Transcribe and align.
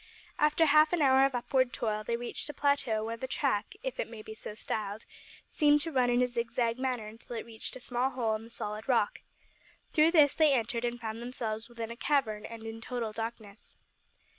After 0.39 0.65
half 0.65 0.93
an 0.93 1.01
hour 1.03 1.25
of 1.25 1.35
upward 1.35 1.71
toil 1.71 2.03
they 2.03 2.17
reached 2.17 2.49
a 2.49 2.55
plateau 2.55 3.03
where 3.05 3.17
the 3.17 3.27
track 3.27 3.75
if 3.83 3.99
it 3.99 4.09
may 4.09 4.23
be 4.23 4.33
so 4.33 4.55
styled 4.55 5.05
seemed 5.47 5.81
to 5.81 5.91
run 5.91 6.09
in 6.09 6.23
a 6.23 6.27
zig 6.27 6.49
zag 6.49 6.79
manner 6.79 7.05
until 7.05 7.35
it 7.35 7.45
reached 7.45 7.75
a 7.75 7.79
small 7.79 8.09
hole 8.09 8.33
in 8.33 8.43
the 8.45 8.49
solid 8.49 8.89
rock. 8.89 9.21
Through 9.93 10.09
this 10.09 10.33
they 10.33 10.53
entered 10.53 10.85
and 10.85 10.99
found 10.99 11.21
themselves 11.21 11.69
within 11.69 11.91
a 11.91 11.95
cavern 11.95 12.47
and 12.47 12.63
in 12.63 12.81
total 12.81 13.11
darkness. 13.13 13.75